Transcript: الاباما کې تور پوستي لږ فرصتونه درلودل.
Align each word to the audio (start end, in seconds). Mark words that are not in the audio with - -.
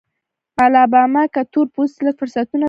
الاباما 0.63 1.23
کې 1.33 1.41
تور 1.51 1.65
پوستي 1.73 2.01
لږ 2.05 2.15
فرصتونه 2.19 2.43
درلودل. 2.49 2.59